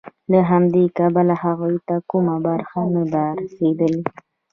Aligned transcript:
له 0.31 0.39
همدې 0.49 0.83
کبله 0.97 1.33
هغوی 1.43 1.75
ته 1.87 1.95
کومه 2.09 2.35
برخه 2.47 2.81
نه 2.93 3.03
ده 3.13 3.23
رسېدلې 3.39 4.03